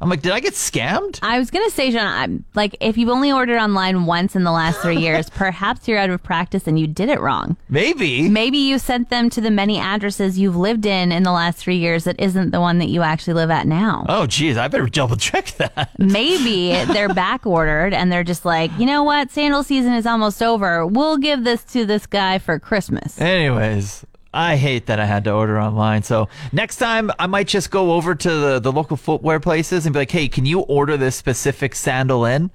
I'm 0.01 0.09
like, 0.09 0.23
did 0.23 0.33
I 0.33 0.41
get 0.41 0.55
scammed? 0.55 1.19
I 1.23 1.39
was 1.39 1.51
gonna 1.51 1.71
say, 1.71 1.91
John, 1.91 2.07
I'm 2.07 2.45
like, 2.55 2.77
if 2.81 2.97
you've 2.97 3.09
only 3.09 3.33
ordered 3.33 3.59
online 3.59 4.07
once 4.07 4.37
in 4.37 4.45
the 4.45 4.53
last 4.53 4.81
three 4.81 4.99
years, 4.99 5.29
perhaps 5.35 5.89
you're 5.89 5.99
out 5.99 6.11
of 6.11 6.23
practice 6.23 6.67
and 6.67 6.79
you 6.79 6.87
did 6.87 7.09
it 7.09 7.21
wrong. 7.21 7.57
Maybe. 7.69 8.29
Maybe 8.29 8.59
you 8.59 8.79
sent 8.79 9.11
them 9.11 9.29
to 9.31 9.41
the 9.41 9.51
many 9.51 9.79
addresses 9.79 10.39
you've 10.39 10.57
lived 10.57 10.87
in 10.87 11.11
in 11.11 11.25
the 11.25 11.33
last 11.33 11.59
three 11.59 11.77
years 11.79 12.05
that 12.05 12.19
isn't 12.21 12.51
the 12.51 12.61
one 12.61 12.79
that 12.79 12.89
you 12.89 13.03
actually 13.03 13.35
live 13.35 13.51
at 13.51 13.67
now. 13.67 14.07
Oh, 14.09 14.27
geez, 14.27 14.57
I 14.57 14.69
better 14.69 14.87
double 14.87 15.17
check 15.17 15.47
that. 15.57 15.91
Maybe 15.99 16.73
they're 16.93 17.13
back 17.13 17.45
ordered 17.45 17.93
and 17.93 18.13
they're 18.13 18.25
just 18.25 18.45
like, 18.45 18.71
you 18.79 18.87
know 18.87 19.03
what? 19.03 19.31
Sandal 19.31 19.63
season 19.65 19.95
is 19.95 20.07
almost 20.07 20.43
over. 20.43 20.87
We'll 20.87 21.19
give 21.19 21.45
this 21.45 21.65
to 21.65 21.85
this 21.85 22.07
guy 22.07 22.39
for 22.39 22.59
Christmas. 22.59 23.21
Anyways, 23.21 24.05
I 24.33 24.57
hate 24.57 24.87
that 24.87 25.01
I 25.01 25.07
had 25.07 25.25
to 25.25 25.33
order 25.33 25.59
online. 25.59 26.03
So 26.03 26.29
next 26.53 26.77
time 26.77 27.11
I 27.19 27.27
might 27.27 27.49
just 27.49 27.71
go 27.71 27.93
over 27.93 28.15
to 28.15 28.31
the, 28.31 28.59
the 28.61 28.73
local 28.73 28.97
footwear 28.97 29.41
places 29.41 29.87
and 29.87 29.93
be 29.93 30.01
like, 30.01 30.11
hey, 30.11 30.29
can 30.29 30.45
you 30.45 30.61
order 30.61 30.97
this 30.97 31.17
specific 31.17 31.75
sandal 31.75 32.25
in? 32.25 32.51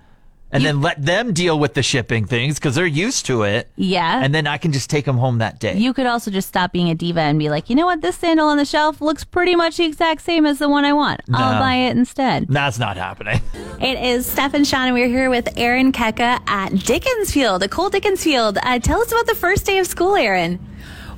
And 0.51 0.63
then 0.63 0.81
let 0.81 1.03
them 1.03 1.33
deal 1.33 1.57
with 1.57 1.73
the 1.73 1.81
shipping 1.81 2.25
things 2.27 2.59
because 2.59 2.75
they're 2.75 2.85
used 2.85 3.25
to 3.25 3.41
it. 3.41 3.69
Yeah. 3.75 4.23
And 4.23 4.35
then 4.35 4.45
I 4.45 4.59
can 4.59 4.71
just 4.71 4.87
take 4.87 5.03
them 5.03 5.17
home 5.17 5.39
that 5.39 5.59
day. 5.59 5.75
You 5.75 5.95
could 5.95 6.05
also 6.05 6.29
just 6.29 6.47
stop 6.47 6.71
being 6.71 6.91
a 6.91 6.93
diva 6.93 7.21
and 7.21 7.39
be 7.39 7.49
like, 7.49 7.71
you 7.71 7.75
know 7.75 7.87
what? 7.87 8.01
This 8.01 8.17
sandal 8.17 8.49
on 8.49 8.57
the 8.57 8.65
shelf 8.65 9.01
looks 9.01 9.23
pretty 9.23 9.55
much 9.55 9.77
the 9.77 9.85
exact 9.85 10.21
same 10.21 10.45
as 10.45 10.59
the 10.59 10.69
one 10.69 10.85
I 10.85 10.93
want. 10.93 11.21
I'll 11.33 11.59
buy 11.59 11.73
it 11.77 11.97
instead. 11.97 12.45
That's 12.49 12.77
not 12.77 12.97
happening. 12.97 13.41
It 13.81 14.01
is 14.01 14.25
Steph 14.25 14.53
and 14.53 14.65
Sean, 14.65 14.85
and 14.85 14.93
we're 14.93 15.09
here 15.09 15.29
with 15.29 15.49
Aaron 15.57 15.91
Keka 15.91 16.47
at 16.47 16.69
Dickinsfield, 16.69 17.61
the 17.61 17.67
École 17.67 17.91
Dickinsfield. 17.91 18.57
Uh, 18.63 18.79
tell 18.79 19.01
us 19.01 19.11
about 19.11 19.25
the 19.25 19.35
first 19.35 19.65
day 19.65 19.77
of 19.79 19.87
school, 19.87 20.15
Aaron. 20.15 20.57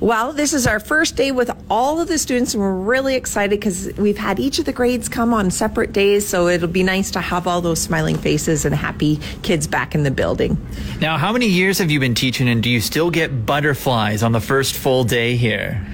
Well, 0.00 0.32
this 0.32 0.52
is 0.52 0.66
our 0.66 0.78
first 0.78 1.16
day 1.16 1.32
with 1.32 1.50
all 1.70 2.00
of 2.00 2.08
the 2.08 2.18
students, 2.18 2.52
and 2.52 2.62
we're 2.62 2.74
really 2.74 3.14
excited 3.14 3.58
because 3.58 3.90
we've 3.96 4.18
had 4.18 4.38
each 4.38 4.58
of 4.58 4.66
the 4.66 4.72
grades 4.72 5.08
come 5.08 5.32
on 5.32 5.50
separate 5.50 5.92
days. 5.92 6.26
So 6.26 6.48
it'll 6.48 6.68
be 6.68 6.82
nice 6.82 7.10
to 7.12 7.20
have 7.20 7.46
all 7.46 7.60
those 7.60 7.80
smiling 7.80 8.16
faces 8.18 8.64
and 8.64 8.74
happy 8.74 9.18
kids 9.42 9.66
back 9.66 9.94
in 9.94 10.02
the 10.02 10.10
building. 10.10 10.58
Now, 11.00 11.16
how 11.16 11.32
many 11.32 11.46
years 11.46 11.78
have 11.78 11.90
you 11.90 11.98
been 11.98 12.14
teaching 12.14 12.48
and 12.48 12.62
do 12.62 12.68
you 12.68 12.80
still 12.80 13.10
get 13.10 13.46
butterflies 13.46 14.22
on 14.22 14.32
the 14.32 14.40
first 14.40 14.74
full 14.76 15.04
day 15.04 15.36
here? 15.36 15.86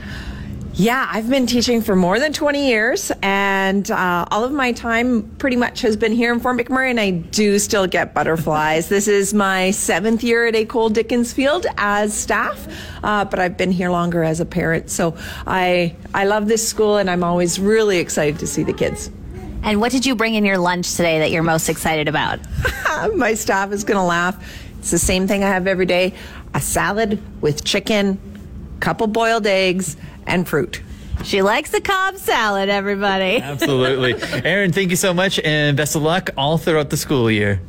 Yeah, 0.75 1.07
I've 1.11 1.29
been 1.29 1.47
teaching 1.47 1.83
for 1.83 1.95
more 1.95 2.19
than 2.19 2.33
20 2.33 2.67
years, 2.67 3.13
and 3.23 3.91
uh, 3.91 4.25
all 4.31 4.43
of 4.43 4.53
my 4.53 4.73
time 4.73 5.29
pretty 5.37 5.57
much 5.57 5.83
has 5.83 5.99
been 5.99 6.13
here 6.13 6.33
in 6.33 6.41
Fort 6.41 6.57
McMurray, 6.57 6.89
and 6.89 6.99
I 6.99 7.11
do 7.11 7.59
still 7.59 7.87
get 7.87 8.15
butterflies. 8.15 8.89
this 8.89 9.07
is 9.07 9.35
my 9.35 9.71
seventh 9.73 10.25
year 10.25 10.47
at 10.47 10.55
École 10.55 10.91
Dickinsfield 10.91 11.67
as 11.77 12.15
staff, 12.15 12.67
uh, 13.05 13.27
but 13.27 13.39
I've 13.39 13.59
been 13.59 13.71
here 13.71 13.91
longer 13.91 14.25
as 14.25 14.41
a 14.41 14.47
parent. 14.47 14.89
So 14.89 15.15
I, 15.47 15.95
I 16.15 16.25
love 16.25 16.49
this 16.49 16.67
school, 16.67 16.97
and 16.97 17.11
I'm 17.11 17.23
always 17.23 17.61
really 17.61 17.99
excited 17.99 18.39
to 18.39 18.47
see 18.47 18.63
the 18.63 18.73
kids. 18.73 19.11
And 19.63 19.79
what 19.79 19.93
did 19.93 20.07
you 20.07 20.17
bring 20.17 20.37
in 20.37 20.45
your 20.47 20.59
lunch 20.59 20.95
today 20.97 21.19
that 21.19 21.31
you're 21.31 21.43
most 21.43 21.69
excited 21.69 22.09
about? 22.09 22.41
my 23.15 23.35
staff 23.35 23.73
is 23.73 23.85
going 23.85 23.99
to 23.99 24.05
laugh. 24.05 24.43
It's 24.79 24.91
the 24.91 24.99
same 24.99 25.27
thing 25.27 25.45
I 25.45 25.49
have 25.49 25.67
every 25.67 25.87
day 25.87 26.15
a 26.55 26.61
salad 26.61 27.23
with 27.43 27.63
chicken, 27.63 28.19
couple 28.81 29.07
boiled 29.07 29.47
eggs, 29.47 29.97
and 30.27 30.47
fruit. 30.49 30.83
She 31.25 31.43
likes 31.43 31.71
the 31.71 31.81
Cobb 31.81 32.17
salad, 32.17 32.69
everybody. 32.69 33.37
Absolutely. 33.43 34.15
Aaron, 34.45 34.73
thank 34.73 34.91
you 34.91 34.97
so 34.97 35.15
much 35.15 35.39
and 35.41 35.77
best 35.77 35.95
of 35.95 36.03
luck 36.03 36.31
all 36.37 36.59
throughout 36.59 36.91
the 36.91 36.97
school 36.97 37.31
year. 37.31 37.61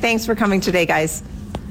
Thanks 0.00 0.24
for 0.24 0.34
coming 0.34 0.60
today, 0.60 0.86
guys. 0.86 1.22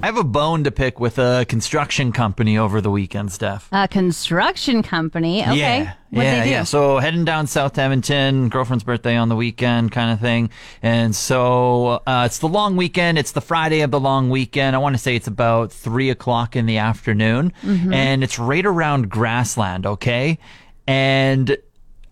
I 0.04 0.08
have 0.08 0.18
a 0.18 0.24
bone 0.24 0.64
to 0.64 0.72
pick 0.72 1.00
with 1.00 1.20
a 1.20 1.46
construction 1.48 2.12
company 2.12 2.58
over 2.58 2.82
the 2.82 2.90
weekend, 2.90 3.32
Steph. 3.32 3.70
A 3.72 3.88
construction 3.88 4.82
company. 4.82 5.42
Okay. 5.44 5.56
Yeah, 5.58 5.94
What'd 6.10 6.24
yeah, 6.32 6.40
they 6.40 6.44
do? 6.46 6.50
yeah. 6.50 6.64
So 6.64 6.98
heading 6.98 7.24
down 7.24 7.46
South 7.46 7.78
Edmonton, 7.78 8.50
girlfriend's 8.50 8.84
birthday 8.84 9.16
on 9.16 9.30
the 9.30 9.36
weekend, 9.36 9.92
kind 9.92 10.12
of 10.12 10.20
thing. 10.20 10.50
And 10.82 11.16
so 11.16 12.02
uh, 12.08 12.24
it's 12.26 12.40
the 12.40 12.48
long 12.48 12.78
weekend. 12.78 13.20
It's 13.20 13.32
the 13.34 13.42
Friday 13.42 13.82
of 13.82 13.92
the 13.92 14.00
long 14.00 14.30
weekend. 14.32 14.76
I 14.76 14.80
want 14.80 14.96
to 14.96 15.02
say 15.02 15.16
it's 15.16 15.28
about 15.28 15.72
three 15.72 16.10
o'clock 16.10 16.56
in 16.56 16.66
the 16.66 16.78
afternoon, 16.78 17.54
Mm-hmm. 17.62 17.94
and 17.94 18.24
it's 18.24 18.40
right 18.40 18.66
around 18.66 19.10
grassland. 19.10 19.86
Okay, 19.86 20.40
and. 20.88 21.58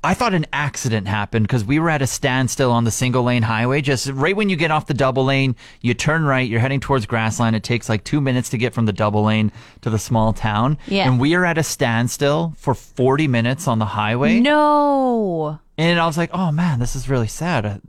I 0.01 0.13
thought 0.13 0.33
an 0.33 0.45
accident 0.53 1.07
happened 1.07 1.45
because 1.45 1.65
we 1.65 1.77
were 1.77 1.89
at 1.89 2.01
a 2.01 2.07
standstill 2.07 2.71
on 2.71 2.85
the 2.85 2.91
single 2.91 3.23
lane 3.23 3.43
highway. 3.43 3.81
Just 3.81 4.07
right 4.07 4.35
when 4.35 4.47
you 4.47 4.55
get 4.55 4.71
off 4.71 4.87
the 4.87 4.93
double 4.93 5.25
lane, 5.25 5.57
you 5.81 5.93
turn 5.93 6.23
right, 6.23 6.49
you're 6.49 6.61
heading 6.61 6.79
towards 6.79 7.05
grassland. 7.05 7.55
It 7.55 7.63
takes 7.63 7.89
like 7.89 8.05
two 8.05 8.21
minutes 8.21 8.49
to 8.49 8.57
get 8.57 8.73
from 8.73 8.85
the 8.85 8.93
double 8.93 9.23
lane 9.23 9.51
to 9.81 9.89
the 9.89 9.99
small 9.99 10.31
town. 10.31 10.77
Yeah. 10.87 11.05
And 11.05 11.19
we 11.19 11.35
are 11.35 11.43
at 11.43 11.57
a 11.57 11.63
standstill 11.63 12.53
for 12.57 12.73
40 12.73 13.27
minutes 13.27 13.67
on 13.67 13.79
the 13.79 13.85
highway. 13.85 14.39
No. 14.39 15.59
And 15.77 15.99
I 15.99 16.05
was 16.05 16.17
like, 16.17 16.29
oh 16.33 16.51
man, 16.51 16.79
this 16.79 16.95
is 16.95 17.09
really 17.09 17.27
sad. 17.27 17.81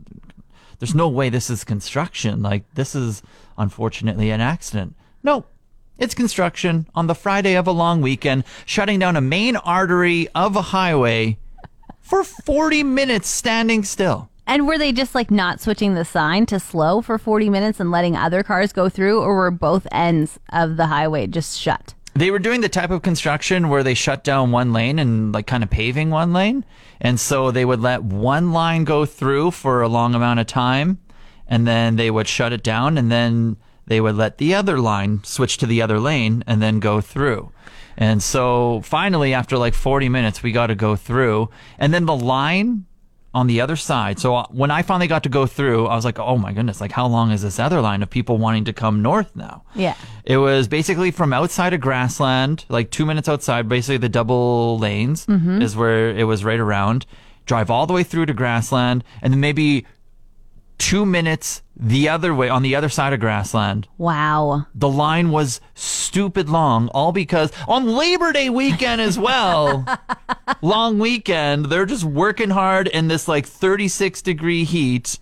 There's 0.81 0.95
no 0.95 1.09
way 1.09 1.29
this 1.29 1.49
is 1.49 1.62
construction. 1.62 2.43
Like, 2.43 2.64
this 2.75 2.95
is 2.95 3.23
unfortunately 3.57 4.31
an 4.31 4.40
accident. 4.40 4.97
No, 5.23 5.45
it's 5.99 6.14
construction 6.14 6.88
on 6.95 7.07
the 7.07 7.14
Friday 7.14 7.55
of 7.55 7.67
a 7.67 7.73
long 7.73 8.00
weekend, 8.00 8.45
shutting 8.64 8.99
down 8.99 9.14
a 9.14 9.21
main 9.21 9.57
artery 9.57 10.29
of 10.35 10.57
a 10.57 10.62
highway 10.62 11.37
for 12.11 12.25
40 12.25 12.83
minutes 12.83 13.29
standing 13.29 13.85
still. 13.85 14.29
And 14.47 14.67
were 14.67 14.79
they 14.79 14.90
just 14.93 15.14
like 15.14 15.31
not 15.31 15.61
switching 15.61 15.95
the 15.95 16.05
sign 16.05 16.45
to 16.47 16.59
slow 16.59 17.00
for 17.00 17.19
40 17.19 17.49
minutes 17.49 17.79
and 17.79 17.93
letting 17.93 18.17
other 18.17 18.43
cars 18.43 18.73
go 18.73 18.88
through, 18.88 19.21
or 19.21 19.37
were 19.37 19.52
both 19.52 19.87
ends 19.93 20.40
of 20.52 20.76
the 20.76 20.88
highway 20.88 21.29
just 21.29 21.57
shut? 21.57 21.95
They 22.14 22.33
were 22.33 22.40
doing 22.40 22.61
the 22.61 22.69
type 22.69 22.90
of 22.90 23.02
construction 23.02 23.69
where 23.69 23.85
they 23.85 23.95
shut 23.95 24.25
down 24.25 24.50
one 24.50 24.73
lane 24.73 24.99
and 24.99 25.33
like 25.33 25.47
kind 25.47 25.62
of 25.62 25.71
paving 25.71 26.11
one 26.11 26.33
lane. 26.33 26.64
And 27.00 27.21
so 27.21 27.52
they 27.52 27.64
would 27.64 27.81
let 27.81 28.02
one 28.02 28.52
line 28.52 28.83
go 28.83 29.07
through 29.07 29.52
for 29.52 29.81
a 29.81 29.88
long 29.88 30.17
amount 30.17 30.40
of 30.40 30.49
time 30.49 30.99
and 31.47 31.67
then 31.67 31.95
they 31.95 32.11
would 32.11 32.26
shut 32.26 32.52
it 32.52 32.64
down 32.64 32.99
and 32.99 33.11
then 33.11 33.57
they 33.90 34.00
would 34.00 34.14
let 34.14 34.38
the 34.38 34.54
other 34.54 34.78
line 34.78 35.20
switch 35.25 35.59
to 35.59 35.66
the 35.66 35.82
other 35.82 35.99
lane 35.99 36.44
and 36.47 36.62
then 36.62 36.78
go 36.78 37.00
through. 37.00 37.50
And 37.97 38.23
so 38.23 38.82
finally, 38.85 39.35
after 39.35 39.59
like 39.59 39.75
40 39.75 40.09
minutes, 40.09 40.44
we 40.44 40.52
got 40.52 40.68
to 40.68 40.76
go 40.76 40.94
through 40.94 41.50
and 41.76 41.92
then 41.92 42.06
the 42.06 42.14
line 42.14 42.87
on 43.35 43.49
the 43.49 43.61
other 43.61 43.75
side. 43.75 44.20
So 44.20 44.37
uh, 44.37 44.47
when 44.50 44.70
I 44.70 44.82
finally 44.82 45.09
got 45.09 45.25
to 45.25 45.28
go 45.28 45.44
through, 45.44 45.88
I 45.88 45.97
was 45.97 46.04
like, 46.04 46.20
oh 46.20 46.38
my 46.38 46.52
goodness, 46.52 46.80
like 46.80 46.92
how 46.92 47.09
long 47.09 47.32
is 47.32 47.42
this 47.42 47.59
other 47.59 47.80
line 47.80 48.00
of 48.00 48.09
people 48.09 48.38
wanting 48.38 48.64
to 48.66 48.73
come 48.73 49.02
north 49.02 49.35
now? 49.35 49.64
Yeah. 49.75 49.97
It 50.25 50.37
was 50.37 50.68
basically 50.68 51.11
from 51.11 51.32
outside 51.32 51.75
of 51.75 51.80
grassland, 51.80 52.66
like 52.68 52.92
two 52.92 53.04
minutes 53.04 53.28
outside, 53.28 53.68
basically 53.68 53.97
the 53.99 54.09
double 54.09 54.78
lanes 54.78 55.26
is 55.61 55.75
where 55.76 56.11
it 56.11 56.25
was 56.25 56.44
right 56.44 56.61
around. 56.61 57.06
Drive 57.44 57.70
all 57.70 57.87
the 57.87 57.92
way 57.92 58.04
through 58.04 58.26
to 58.26 58.35
grassland 58.35 59.02
and 59.20 59.32
then 59.32 59.40
maybe 59.40 59.85
two 60.81 61.05
minutes 61.07 61.63
the 61.77 62.09
other 62.09 62.35
way 62.35 62.49
on 62.49 62.63
the 62.63 62.75
other 62.75 62.89
side 62.89 63.13
of 63.13 63.21
grassland. 63.21 63.87
Wow. 63.99 64.67
The 64.75 64.89
line 64.89 65.31
was 65.31 65.61
stupid 65.75 66.49
long, 66.49 66.89
all 66.89 67.13
because 67.13 67.53
on 67.69 67.87
Labor 67.87 68.33
Day 68.33 68.51
weekend 68.51 69.01
as 69.01 69.19
well, 69.19 69.87
long 70.63 70.99
weekend, 70.99 71.67
they're 71.67 71.87
just 71.87 72.05
working 72.05 72.51
hard 72.51 72.89
in 72.89 73.09
this 73.09 73.29
like 73.29 73.47
36 73.47 74.23
degree 74.23 74.65
heat. 74.65 75.19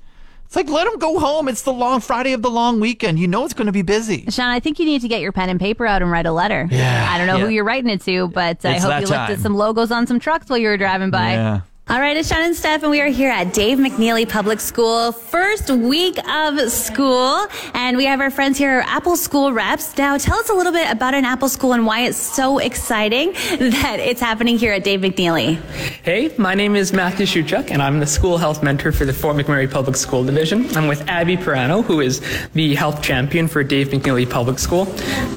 It's 0.46 0.56
like, 0.56 0.70
let 0.70 0.88
them 0.90 0.98
go 0.98 1.18
home. 1.18 1.46
It's 1.46 1.60
the 1.60 1.74
long 1.74 2.00
Friday 2.00 2.32
of 2.32 2.40
the 2.40 2.48
long 2.48 2.80
weekend. 2.80 3.18
You 3.18 3.28
know 3.28 3.44
it's 3.44 3.52
going 3.52 3.66
to 3.66 3.72
be 3.72 3.82
busy. 3.82 4.24
Sean, 4.30 4.46
I 4.46 4.60
think 4.60 4.78
you 4.78 4.86
need 4.86 5.02
to 5.02 5.08
get 5.08 5.20
your 5.20 5.30
pen 5.30 5.50
and 5.50 5.60
paper 5.60 5.84
out 5.84 6.00
and 6.00 6.10
write 6.10 6.24
a 6.24 6.32
letter. 6.32 6.66
Yeah, 6.70 7.06
I 7.10 7.18
don't 7.18 7.26
know 7.26 7.38
who 7.38 7.52
you're 7.52 7.64
writing 7.64 7.90
it 7.90 8.00
to, 8.02 8.28
but 8.28 8.64
I 8.64 8.78
hope 8.78 9.02
you 9.02 9.08
looked 9.08 9.30
at 9.30 9.40
some 9.40 9.54
logos 9.54 9.90
on 9.90 10.06
some 10.06 10.18
trucks 10.18 10.48
while 10.48 10.58
you 10.58 10.68
were 10.68 10.78
driving 10.78 11.10
by. 11.10 11.32
Yeah. 11.32 11.60
All 11.90 12.00
right, 12.00 12.18
it's 12.18 12.28
Sean 12.28 12.42
and 12.42 12.54
Steph, 12.54 12.82
and 12.82 12.90
we 12.90 13.00
are 13.00 13.06
here 13.06 13.30
at 13.30 13.54
Dave 13.54 13.78
McNally 13.78 14.28
Public 14.28 14.60
School. 14.60 15.10
First 15.10 15.70
week 15.70 16.18
of 16.28 16.70
school, 16.70 17.46
and 17.72 17.96
we 17.96 18.04
have 18.04 18.20
our 18.20 18.28
friends 18.28 18.58
here, 18.58 18.84
Apple 18.86 19.16
School 19.16 19.54
reps. 19.54 19.96
Now, 19.96 20.18
tell 20.18 20.36
us 20.36 20.50
a 20.50 20.52
little 20.52 20.70
bit 20.70 20.92
about 20.92 21.14
an 21.14 21.24
Apple 21.24 21.48
School 21.48 21.72
and 21.72 21.86
why 21.86 22.00
it's 22.00 22.18
so 22.18 22.58
exciting 22.58 23.32
that 23.58 24.00
it's 24.00 24.20
happening 24.20 24.58
here 24.58 24.74
at 24.74 24.84
Dave 24.84 25.00
McNally. 25.00 25.58
Hey, 26.02 26.34
my 26.36 26.54
name 26.54 26.76
is 26.76 26.92
Matthew 26.92 27.24
Shuchuk, 27.24 27.70
and 27.70 27.80
I'm 27.80 28.00
the 28.00 28.06
school 28.06 28.36
health 28.36 28.62
mentor 28.62 28.92
for 28.92 29.06
the 29.06 29.14
Fort 29.14 29.36
McMurray 29.36 29.70
Public 29.70 29.96
School 29.96 30.22
Division. 30.24 30.68
I'm 30.76 30.88
with 30.88 31.08
Abby 31.08 31.38
Pirano, 31.38 31.82
who 31.82 32.00
is 32.00 32.20
the 32.52 32.74
health 32.74 33.00
champion 33.00 33.48
for 33.48 33.64
Dave 33.64 33.88
McNally 33.88 34.28
Public 34.28 34.58
School. 34.58 34.84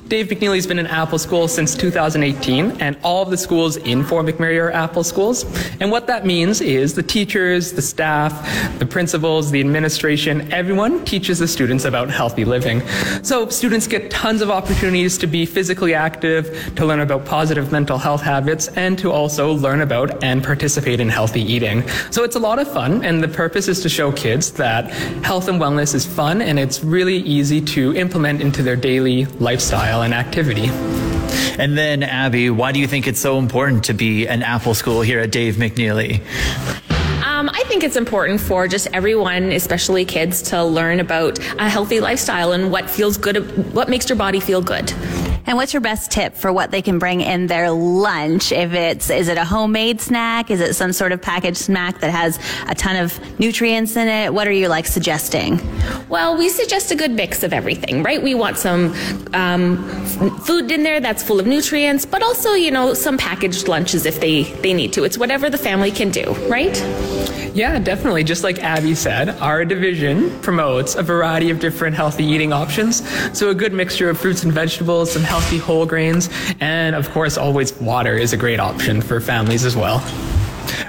Dave 0.10 0.28
McNally's 0.28 0.68
been 0.68 0.80
an 0.80 0.88
Apple 0.88 1.18
school 1.18 1.48
since 1.48 1.76
2018, 1.76 2.82
and 2.82 2.98
all 3.04 3.24
of 3.24 3.30
the 3.30 3.38
schools 3.38 3.78
in 3.78 4.04
Fort 4.04 4.26
McMurray 4.26 4.62
are 4.62 4.72
Apple 4.72 5.06
schools. 5.06 5.46
And 5.80 5.90
what 5.90 6.08
that 6.08 6.26
means 6.26 6.41
is 6.50 6.96
the 6.96 7.04
teachers, 7.04 7.74
the 7.74 7.82
staff, 7.82 8.34
the 8.80 8.86
principals, 8.86 9.52
the 9.52 9.60
administration, 9.60 10.52
everyone 10.52 11.06
teaches 11.06 11.40
the 11.40 11.48
students 11.48 11.86
about 11.86 12.10
healthy 12.10 12.46
living. 12.46 12.82
So 13.22 13.50
students 13.50 13.86
get 13.86 14.10
tons 14.10 14.42
of 14.42 14.50
opportunities 14.50 15.18
to 15.20 15.28
be 15.28 15.46
physically 15.46 15.94
active, 15.94 16.74
to 16.76 16.86
learn 16.86 17.02
about 17.02 17.26
positive 17.26 17.72
mental 17.72 17.98
health 17.98 18.22
habits, 18.22 18.70
and 18.70 18.98
to 19.00 19.12
also 19.12 19.54
learn 19.54 19.82
about 19.82 20.24
and 20.24 20.44
participate 20.44 21.00
in 21.00 21.10
healthy 21.10 21.42
eating. 21.42 21.88
So 22.10 22.24
it's 22.24 22.36
a 22.36 22.40
lot 22.40 22.60
of 22.60 22.72
fun, 22.72 23.04
and 23.04 23.24
the 23.24 23.28
purpose 23.28 23.68
is 23.68 23.82
to 23.82 23.90
show 23.90 24.12
kids 24.12 24.52
that 24.54 24.90
health 25.24 25.48
and 25.48 25.60
wellness 25.62 25.94
is 25.94 26.06
fun 26.06 26.42
and 26.42 26.58
it's 26.58 26.84
really 26.84 27.18
easy 27.18 27.62
to 27.62 27.96
implement 27.96 28.42
into 28.42 28.64
their 28.64 28.76
daily 28.76 29.26
lifestyle 29.40 30.04
and 30.04 30.14
activity. 30.14 30.70
And 31.58 31.78
then, 31.78 32.04
Abby, 32.04 32.50
why 32.50 32.72
do 32.72 32.80
you 32.80 32.88
think 32.88 33.08
it's 33.08 33.20
so 33.20 33.38
important 33.38 33.84
to 33.86 33.94
be 33.94 34.28
an 34.28 34.44
Apple 34.44 34.74
school 34.74 35.02
here 35.02 35.20
at 35.20 35.32
Dave 35.32 35.56
McNally? 35.56 36.22
Um, 37.24 37.50
I 37.50 37.64
think 37.68 37.84
it's 37.84 37.96
important 37.96 38.40
for 38.40 38.68
just 38.68 38.88
everyone, 38.94 39.52
especially 39.52 40.06
kids, 40.06 40.42
to 40.44 40.64
learn 40.64 41.00
about 41.00 41.40
a 41.60 41.70
healthy 41.70 42.00
lifestyle 42.00 42.52
and 42.52 42.72
what 42.72 42.90
feels 42.90 43.18
good, 43.18 43.74
what 43.74 43.90
makes 43.90 44.10
your 44.10 44.18
body 44.18 44.40
feel 44.40 44.62
good. 44.62 44.94
And 45.46 45.58
what's 45.58 45.74
your 45.74 45.82
best 45.82 46.12
tip 46.12 46.36
for 46.36 46.54
what 46.54 46.72
they 46.72 46.82
can 46.82 47.00
bring 47.00 47.22
in 47.22 47.48
their 47.48 47.72
lunch? 47.72 48.52
If 48.52 48.74
it's, 48.74 49.10
is 49.10 49.28
it 49.28 49.38
a 49.38 49.46
homemade 49.46 50.00
snack? 50.00 50.52
Is 50.52 50.62
it 50.62 50.76
some 50.76 50.94
sort 50.94 51.12
of 51.12 51.22
packaged 51.22 51.58
snack 51.58 52.00
that 52.00 52.12
has 52.12 52.40
a 52.68 52.76
ton 52.76 52.96
of 52.96 53.20
nutrients 53.40 53.96
in 53.96 54.08
it? 54.08 54.34
What 54.34 54.48
are 54.48 54.52
you 54.52 54.68
like 54.68 54.86
suggesting? 54.86 55.60
Well, 56.10 56.38
we 56.38 56.50
suggest 56.50 56.92
a 56.92 56.96
good 56.96 57.12
mix 57.12 57.44
of 57.44 57.54
everything, 57.54 58.04
right? 58.04 58.22
We 58.22 58.36
want 58.36 58.58
some 58.58 58.94
um, 59.34 59.84
food 60.42 60.72
in 60.72 60.84
there 60.84 61.00
that's 61.00 61.24
full 61.24 61.40
of 61.40 61.48
nutrients, 61.48 62.06
but 62.06 62.22
also, 62.22 62.54
you 62.54 62.72
know, 62.72 62.94
some 62.94 63.18
packaged 63.18 63.68
lunches 63.68 64.06
if 64.06 64.20
they, 64.20 64.44
they 64.44 64.74
need 64.74 64.94
to. 64.94 65.04
It's 65.04 65.18
whatever 65.18 65.50
the 65.50 65.58
family 65.58 65.92
can 65.92 66.12
do, 66.12 66.32
right? 66.48 66.78
Yeah, 67.54 67.80
definitely. 67.80 68.24
Just 68.24 68.44
like 68.44 68.60
Abby 68.60 68.96
said, 68.96 69.30
our 69.40 69.66
division 69.66 70.40
promotes 70.42 70.96
a 70.96 71.04
variety 71.04 71.50
of 71.50 71.60
different 71.60 71.96
healthy 71.96 72.24
eating 72.24 72.54
options. 72.54 73.06
So, 73.38 73.50
a 73.50 73.56
good 73.56 73.74
mixture 73.74 74.10
of 74.10 74.18
fruits 74.18 74.44
and 74.44 74.54
vegetables, 74.54 75.12
some 75.12 75.24
healthy 75.32 75.58
whole 75.58 75.86
grains, 75.86 76.30
and 76.60 76.94
of 76.94 77.10
course, 77.12 77.38
always 77.38 77.72
water 77.80 78.18
is 78.18 78.34
a 78.34 78.38
great 78.38 78.60
option 78.60 79.00
for 79.02 79.22
families 79.22 79.64
as 79.64 79.78
well. 79.78 80.00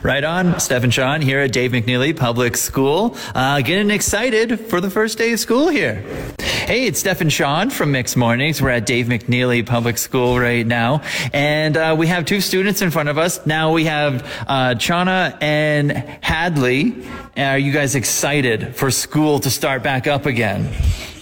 Right 0.02 0.24
on. 0.24 0.58
Steph 0.58 0.82
and 0.82 0.92
Sean 0.92 1.20
here 1.20 1.38
at 1.38 1.52
Dave 1.52 1.70
McNally 1.70 2.16
Public 2.16 2.56
School. 2.56 3.16
Uh, 3.36 3.60
getting 3.60 3.92
excited 3.92 4.58
for 4.58 4.80
the 4.80 4.90
first 4.90 5.16
day 5.16 5.32
of 5.32 5.38
school 5.38 5.68
here. 5.68 6.02
Hey, 6.40 6.86
it's 6.86 6.98
Steph 6.98 7.20
and 7.20 7.32
Sean 7.32 7.70
from 7.70 7.92
Mixed 7.92 8.16
Mornings. 8.16 8.60
We're 8.60 8.70
at 8.70 8.84
Dave 8.84 9.06
McNally 9.06 9.64
Public 9.64 9.96
School 9.96 10.40
right 10.40 10.66
now. 10.66 11.02
And 11.32 11.76
uh, 11.76 11.94
we 11.96 12.08
have 12.08 12.24
two 12.24 12.40
students 12.40 12.82
in 12.82 12.90
front 12.90 13.10
of 13.10 13.18
us. 13.18 13.46
Now 13.46 13.72
we 13.72 13.84
have 13.84 14.24
uh, 14.48 14.74
Chana 14.74 15.40
and 15.40 15.92
Hadley. 16.20 16.96
Are 17.36 17.56
you 17.58 17.72
guys 17.72 17.94
excited 17.94 18.76
for 18.76 18.90
school 18.90 19.38
to 19.40 19.48
start 19.50 19.82
back 19.82 20.06
up 20.06 20.26
again? 20.26 20.70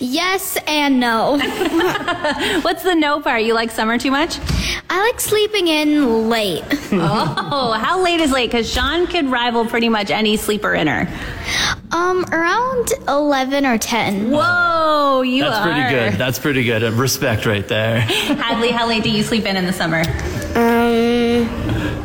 Yes 0.01 0.59
and 0.67 0.99
no. 0.99 1.39
What's 2.63 2.83
the 2.83 2.95
no 2.97 3.21
part? 3.21 3.43
You 3.43 3.55
like 3.55 3.71
summer 3.71 3.97
too 3.97 4.11
much? 4.11 4.39
I 4.91 5.01
like 5.03 5.21
sleeping 5.21 5.69
in 5.69 6.29
late. 6.29 6.65
Oh, 7.53 7.73
how 7.73 8.03
late 8.03 8.21
is 8.21 8.33
late? 8.33 8.51
Because 8.51 8.71
Sean 8.71 9.07
could 9.07 9.27
rival 9.27 9.65
pretty 9.65 9.89
much 9.89 10.11
any 10.11 10.37
sleeper 10.37 10.75
inner. 10.75 11.09
Um, 11.93 12.25
around 12.33 12.93
11 13.09 13.65
or 13.67 13.79
10. 13.79 14.31
Whoa, 14.31 15.23
you 15.23 15.45
are 15.45 15.51
That's 15.51 15.59
are. 15.67 15.73
pretty 15.73 15.91
good. 16.11 16.19
That's 16.19 16.39
pretty 16.39 16.65
good. 16.65 16.83
Respect 16.95 17.47
right 17.47 17.67
there. 17.67 18.01
Hadley, 18.01 18.71
how 18.71 18.87
late 18.89 19.03
do 19.05 19.11
you 19.11 19.23
sleep 19.23 19.45
in 19.47 19.57
in 19.57 19.67
the 19.67 19.73
summer? 19.73 20.03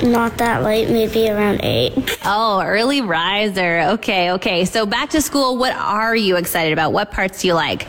Not 0.06 0.38
that 0.38 0.62
late, 0.62 0.88
maybe 0.90 1.30
around 1.30 1.62
8. 1.64 2.20
Oh, 2.26 2.62
early 2.64 3.02
riser. 3.02 3.82
Okay, 3.94 4.32
okay. 4.34 4.66
So 4.66 4.86
back 4.86 5.10
to 5.10 5.22
school. 5.22 5.58
What 5.58 5.74
are 5.74 6.16
you 6.16 6.38
excited 6.38 6.74
about? 6.74 6.94
What 6.94 7.12
parts 7.12 7.42
do 7.42 7.48
you 7.48 7.56
like? 7.56 7.88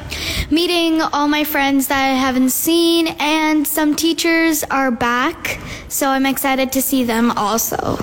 Meeting 0.51 1.03
all 1.03 1.29
my 1.29 1.45
friends 1.45 1.89
that 1.89 2.03
I 2.03 2.15
haven't 2.15 2.51
seen, 2.51 3.09
and 3.19 3.67
some 3.67 3.95
teachers 3.95 4.65
are 4.65 4.91
back, 4.91 5.61
so 5.89 6.09
I'm 6.09 6.25
excited 6.25 6.73
to 6.73 6.81
see 6.81 7.05
them 7.05 7.33
also. 7.33 7.99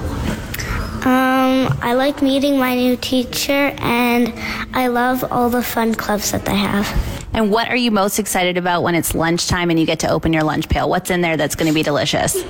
Um, 1.06 1.76
I 1.82 1.94
like 1.96 2.22
meeting 2.22 2.58
my 2.60 2.76
new 2.76 2.96
teacher, 2.96 3.74
and 3.80 4.32
I 4.74 4.88
love 4.88 5.24
all 5.32 5.50
the 5.50 5.64
fun 5.64 5.96
clubs 5.96 6.32
that 6.32 6.46
they 6.46 6.56
have. 6.56 7.13
And 7.34 7.50
what 7.50 7.68
are 7.70 7.76
you 7.76 7.90
most 7.90 8.20
excited 8.20 8.58
about 8.58 8.84
when 8.84 8.96
it's 8.96 9.16
lunchtime 9.16 9.70
and 9.70 9.80
you 9.80 9.86
get 9.86 10.00
to 10.00 10.10
open 10.10 10.34
your 10.34 10.44
lunch 10.44 10.70
pail? 10.70 10.90
What's 10.90 11.10
in 11.10 11.22
there 11.22 11.36
that's 11.36 11.56
going 11.56 11.68
to 11.68 11.74
be 11.74 11.84
delicious? 11.84 12.44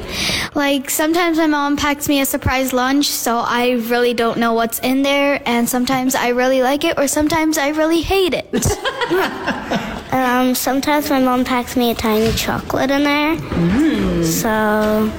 Like 0.55 0.89
sometimes 0.89 1.37
my 1.37 1.47
mom 1.47 1.77
packs 1.77 2.09
me 2.09 2.19
a 2.21 2.25
surprise 2.25 2.73
lunch, 2.73 3.07
so 3.07 3.37
I 3.37 3.71
really 3.71 4.13
don't 4.13 4.37
know 4.37 4.53
what's 4.53 4.79
in 4.79 5.01
there, 5.03 5.41
and 5.45 5.67
sometimes 5.67 6.15
I 6.15 6.29
really 6.29 6.61
like 6.61 6.83
it, 6.83 6.97
or 6.97 7.07
sometimes 7.07 7.57
I 7.57 7.69
really 7.69 8.01
hate 8.01 8.33
it. 8.33 8.53
um, 10.13 10.53
sometimes 10.53 11.09
my 11.09 11.19
mom 11.19 11.45
packs 11.45 11.75
me 11.75 11.91
a 11.91 11.95
tiny 11.95 12.31
chocolate 12.33 12.91
in 12.91 13.03
there. 13.03 14.23
So 14.23 15.11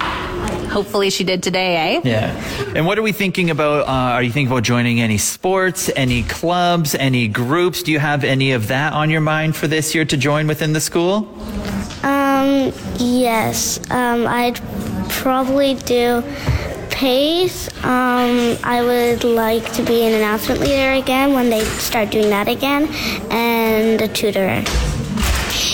Hopefully 0.75 1.09
she 1.09 1.23
did 1.23 1.40
today, 1.40 1.76
eh? 1.76 2.00
Yeah. 2.02 2.75
And 2.75 2.85
what 2.85 2.99
are 2.99 3.02
we 3.02 3.12
thinking 3.12 3.49
about? 3.50 3.87
Uh, 3.87 4.16
are 4.16 4.25
you 4.25 4.33
thinking 4.33 4.50
about 4.50 4.64
joining 4.64 5.00
any 5.00 5.19
sports, 5.19 5.88
any 5.95 6.25
clubs, 6.25 6.97
any 6.97 7.28
groups? 7.28 7.85
Do 7.85 7.93
you 7.93 8.00
have 8.00 8.25
any 8.25 8.50
of 8.50 8.66
that 8.66 8.93
on 8.93 9.09
your 9.09 9.21
mind 9.21 9.54
for 9.54 9.69
this 9.69 9.95
year 9.95 10.04
to 10.04 10.16
join 10.16 10.49
within 10.49 10.73
the 10.73 10.81
school? 10.81 11.28
Um, 12.02 12.73
yes. 12.99 13.78
Um, 13.88 14.26
I'd 14.26 14.61
probably 15.11 15.76
do 15.76 16.25
pace. 16.90 17.69
Um, 17.85 18.59
I 18.64 18.83
would 18.83 19.23
like 19.23 19.73
to 19.75 19.85
be 19.85 20.02
an 20.02 20.14
announcement 20.14 20.61
leader 20.61 20.90
again 20.90 21.35
when 21.35 21.50
they 21.50 21.64
start 21.64 22.11
doing 22.11 22.31
that 22.31 22.49
again, 22.49 22.88
and 23.31 24.00
a 24.00 24.09
tutor. 24.09 24.64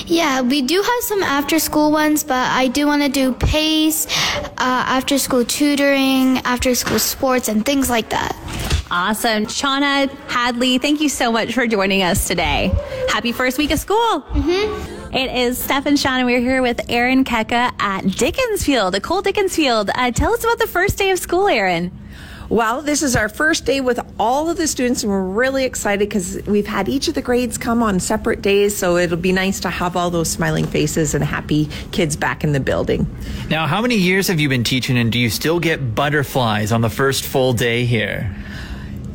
Yeah, 0.07 0.41
we 0.41 0.63
do 0.63 0.83
have 0.83 1.03
some 1.03 1.23
after 1.23 1.59
school 1.59 1.93
ones, 1.93 2.25
but 2.25 2.35
I 2.51 2.69
do 2.69 2.87
want 2.87 3.03
to 3.03 3.09
do 3.09 3.33
PACE, 3.33 4.07
uh, 4.07 4.51
after 4.59 5.19
school 5.19 5.45
tutoring, 5.45 6.39
after 6.39 6.75
school 6.75 6.99
sports, 6.99 7.49
and 7.49 7.65
things 7.65 7.89
like 7.89 8.11
that. 8.11 8.37
Awesome. 8.91 9.47
Shauna 9.47 10.11
Hadley, 10.29 10.79
thank 10.79 11.01
you 11.01 11.09
so 11.09 11.31
much 11.31 11.55
for 11.55 11.67
joining 11.67 12.03
us 12.03 12.27
today. 12.27 12.73
Happy 13.09 13.31
first 13.31 13.57
week 13.57 13.71
of 13.71 13.79
school. 13.79 14.23
Mm-hmm. 14.33 15.15
It 15.15 15.35
is 15.37 15.59
Steph 15.59 15.87
and 15.87 15.97
Shauna. 15.97 16.25
We're 16.25 16.41
here 16.41 16.61
with 16.61 16.81
Aaron 16.89 17.25
Keka 17.25 17.73
at 17.81 18.03
Dickinsfield, 18.03 18.95
École 18.95 19.23
Dickinsfield. 19.23 19.91
Uh, 19.95 20.11
tell 20.11 20.33
us 20.33 20.43
about 20.43 20.59
the 20.59 20.67
first 20.67 20.99
day 20.99 21.11
of 21.11 21.19
school, 21.19 21.47
Aaron. 21.47 22.00
Well, 22.51 22.83
this 22.83 23.05
is 23.05 23.15
our 23.15 23.29
first 23.29 23.65
day 23.65 23.81
with 23.81 24.01
all 24.19 24.51
of 24.51 24.57
the 24.57 24.67
students, 24.67 25.05
and 25.05 25.13
we're 25.13 25.23
really 25.23 25.65
excited 25.65 26.09
because 26.09 26.45
we've 26.49 26.67
had 26.67 26.89
each 26.89 27.07
of 27.07 27.15
the 27.15 27.23
grades 27.23 27.57
come 27.57 27.81
on 27.81 28.01
separate 28.01 28.43
days, 28.43 28.77
so 28.77 28.97
it'll 28.97 29.17
be 29.17 29.31
nice 29.31 29.61
to 29.61 29.71
have 29.71 29.97
all 29.97 30.11
those 30.11 30.29
smiling 30.29 30.67
faces 30.67 31.15
and 31.15 31.23
happy 31.23 31.69
kids 31.93 32.17
back 32.17 32.43
in 32.43 32.51
the 32.51 32.59
building. 32.59 33.07
Now, 33.49 33.69
how 33.69 33.81
many 33.81 33.95
years 33.95 34.27
have 34.27 34.41
you 34.41 34.49
been 34.49 34.65
teaching, 34.65 34.99
and 34.99 35.13
do 35.13 35.19
you 35.21 35.31
still 35.31 35.61
get 35.61 35.95
butterflies 35.95 36.73
on 36.73 36.81
the 36.81 36.91
first 36.91 37.23
full 37.23 37.53
day 37.53 37.85
here? 37.85 38.35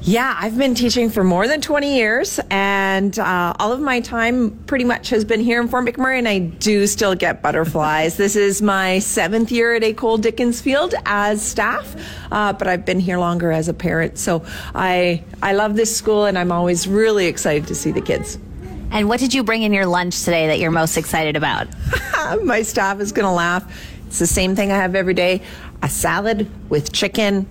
Yeah, 0.07 0.37
I've 0.39 0.55
been 0.55 0.75
teaching 0.75 1.09
for 1.09 1.23
more 1.23 1.47
than 1.47 1.61
20 1.61 1.95
years, 1.95 2.39
and 2.51 3.17
uh, 3.17 3.55
all 3.57 3.71
of 3.71 3.79
my 3.79 4.01
time 4.01 4.51
pretty 4.67 4.85
much 4.85 5.09
has 5.09 5.25
been 5.25 5.39
here 5.39 5.59
in 5.59 5.67
Fort 5.67 5.83
McMurray, 5.83 6.19
and 6.19 6.27
I 6.27 6.37
do 6.37 6.85
still 6.85 7.15
get 7.15 7.41
butterflies. 7.41 8.15
this 8.17 8.35
is 8.35 8.61
my 8.61 8.99
seventh 8.99 9.51
year 9.51 9.73
at 9.73 9.81
École 9.81 10.21
Dickinsfield 10.21 10.93
as 11.07 11.41
staff, 11.41 11.95
uh, 12.31 12.53
but 12.53 12.67
I've 12.67 12.85
been 12.85 12.99
here 12.99 13.17
longer 13.17 13.51
as 13.51 13.67
a 13.67 13.73
parent. 13.73 14.19
So 14.19 14.45
I, 14.75 15.23
I 15.41 15.53
love 15.53 15.75
this 15.75 15.97
school, 15.97 16.25
and 16.25 16.37
I'm 16.37 16.51
always 16.51 16.87
really 16.87 17.25
excited 17.25 17.65
to 17.65 17.73
see 17.73 17.91
the 17.91 18.01
kids. 18.01 18.37
And 18.91 19.09
what 19.09 19.19
did 19.19 19.33
you 19.33 19.43
bring 19.43 19.63
in 19.63 19.73
your 19.73 19.87
lunch 19.87 20.19
today 20.23 20.45
that 20.45 20.59
you're 20.59 20.69
most 20.69 20.97
excited 20.97 21.35
about? 21.35 21.67
my 22.43 22.61
staff 22.61 22.99
is 22.99 23.11
going 23.11 23.25
to 23.25 23.31
laugh. 23.31 23.75
It's 24.05 24.19
the 24.19 24.27
same 24.27 24.55
thing 24.55 24.71
I 24.71 24.75
have 24.75 24.93
every 24.93 25.15
day 25.15 25.41
a 25.81 25.89
salad 25.89 26.47
with 26.69 26.93
chicken, 26.93 27.47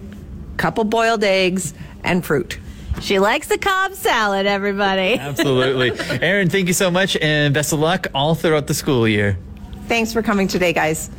couple 0.57 0.85
boiled 0.85 1.25
eggs, 1.25 1.75
and 2.05 2.25
fruit. 2.25 2.59
She 3.01 3.19
likes 3.19 3.49
the 3.49 3.59
Cobb 3.59 3.95
salad, 3.95 4.47
everybody. 4.47 5.15
Absolutely. 5.19 5.93
Aaron, 6.23 6.49
thank 6.49 6.69
you 6.69 6.73
so 6.75 6.91
much 6.91 7.17
and 7.17 7.53
best 7.53 7.73
of 7.73 7.81
luck 7.81 8.07
all 8.15 8.35
throughout 8.35 8.67
the 8.69 8.75
school 8.75 9.09
year. 9.09 9.37
Thanks 9.89 10.13
for 10.13 10.23
coming 10.23 10.47
today, 10.47 10.73
guys. 10.73 11.11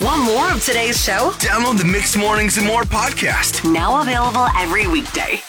Want 0.00 0.22
more 0.24 0.50
of 0.50 0.64
today's 0.64 1.02
show? 1.02 1.30
Download 1.38 1.76
the 1.76 1.84
Mixed 1.84 2.16
Mornings 2.16 2.56
and 2.56 2.66
More 2.66 2.82
podcast. 2.82 3.70
Now 3.70 4.00
available 4.00 4.46
every 4.56 4.86
weekday. 4.86 5.40